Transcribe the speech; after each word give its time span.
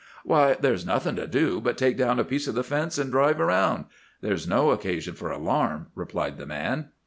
"'Why, 0.23 0.55
there's 0.55 0.83
nothing 0.83 1.15
to 1.17 1.27
do 1.27 1.61
but 1.61 1.77
take 1.77 1.95
down 1.95 2.17
a 2.17 2.23
piece 2.23 2.47
of 2.47 2.55
the 2.55 2.63
fence 2.63 2.97
and 2.97 3.11
drive 3.11 3.39
around. 3.39 3.85
There's 4.21 4.47
no 4.47 4.71
occasion 4.71 5.13
for 5.13 5.29
alarm!' 5.29 5.89
replied 5.93 6.39
the 6.39 6.47
man. 6.47 6.89